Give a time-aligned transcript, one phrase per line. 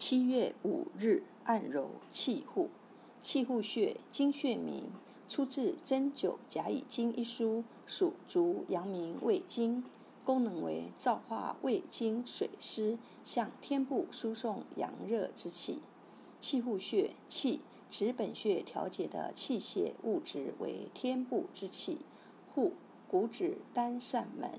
[0.00, 2.70] 七月五日，按揉气户。
[3.20, 4.84] 气户穴，经穴名，
[5.28, 9.84] 出自《针灸甲乙经》一书，属足阳明胃经，
[10.24, 15.82] 功能为造化胃经水湿，向天部输送阳热之气。
[16.40, 17.60] 气户穴，气
[17.90, 21.98] 指本穴调节的气血物质为天部之气，
[22.54, 22.72] 户
[23.06, 24.50] 古指单扇门，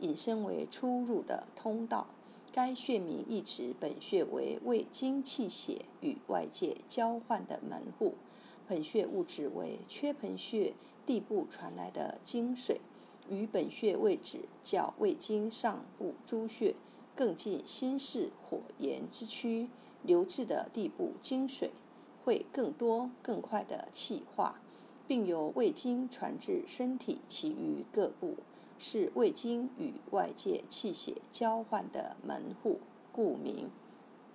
[0.00, 2.08] 引申为出入的通道。
[2.52, 8.14] 该穴名意指本穴为胃经气血与外界交换的门户，
[8.66, 10.74] 本穴物质为缺盆穴
[11.06, 12.80] 地部传来的精水，
[13.28, 16.74] 与本穴位置较胃经上部诸穴
[17.14, 19.68] 更近心室火炎之区，
[20.02, 21.70] 流至的地部精水
[22.24, 24.60] 会更多更快的气化，
[25.06, 28.34] 并由胃经传至身体其余各部。
[28.82, 32.80] 是胃经与外界气血交换的门户，
[33.12, 33.68] 故名。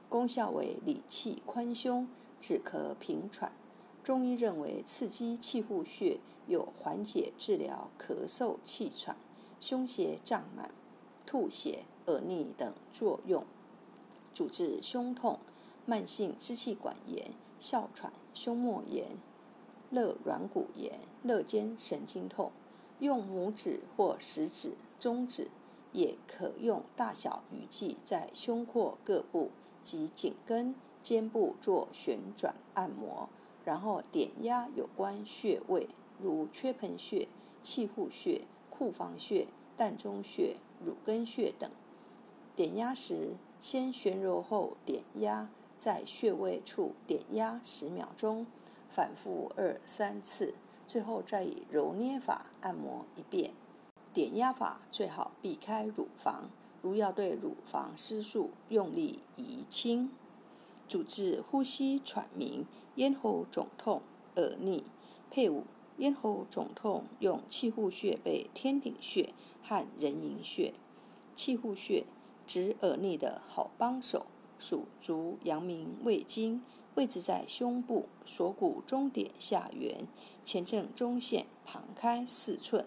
[0.08, 2.08] 功效为理气宽胸，
[2.40, 3.52] 止咳平喘。
[4.04, 9.18] 中医认为，刺激气户穴有缓解、治疗咳嗽、气喘、
[9.60, 10.70] 胸胁胀满、
[11.26, 13.44] 吐血、耳逆等作用，
[14.32, 15.40] 主治胸痛、
[15.88, 19.18] 慢性支气管炎、哮喘、胸膜炎、
[19.90, 22.52] 肋软骨炎、肋间神经痛。
[23.00, 25.50] 用拇指或食指、中指，
[25.92, 29.52] 也可用大小鱼际在胸廓各部
[29.84, 33.30] 及颈根、肩部做旋转按摩，
[33.64, 35.88] 然后点压有关穴位，
[36.22, 37.28] 如缺盆穴、
[37.62, 41.70] 气户穴、库房穴、膻中穴、乳根穴等。
[42.56, 48.48] 点压时，先旋揉后点压，在穴位处点压十秒钟，
[48.96, 50.56] 反复二三次。
[50.88, 53.52] 最后再以揉捏法按摩一遍，
[54.14, 56.50] 点压法最好避开乳房，
[56.82, 60.10] 如要对乳房施术，用力移轻。
[60.88, 64.02] 主治呼吸喘鸣、咽喉肿痛、
[64.36, 64.86] 耳逆。
[65.30, 65.66] 配伍
[65.98, 70.74] 咽喉肿痛，用气户穴背天顶穴和人迎穴。
[71.36, 72.06] 气户穴
[72.48, 76.64] 指耳逆的好帮手，属足阳明胃经。
[76.96, 80.08] 位置在胸部锁骨中点下缘，
[80.46, 82.86] 前正中线旁开四寸，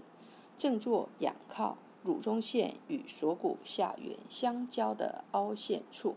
[0.56, 6.14] 正坐仰靠乳中线与锁骨下缘相交的凹陷处。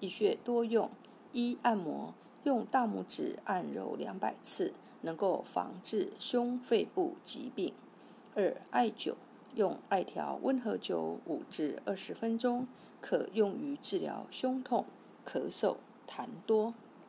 [0.00, 0.90] 一穴多用：
[1.32, 7.72] 一、按摩，用大拇指按揉两百次，能够防治胸肺部疾病；
[8.34, 9.14] 二、艾灸，
[9.54, 12.66] 用艾条温和灸五至二十分钟，
[13.00, 14.84] 可用于治疗胸痛、
[15.24, 15.76] 咳嗽、
[16.06, 16.74] 痰多。